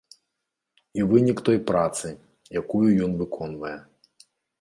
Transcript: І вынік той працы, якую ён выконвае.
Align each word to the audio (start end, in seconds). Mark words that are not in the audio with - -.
І 0.99 1.03
вынік 1.11 1.37
той 1.49 1.59
працы, 1.71 2.07
якую 2.61 2.89
ён 3.09 3.13
выконвае. 3.21 3.75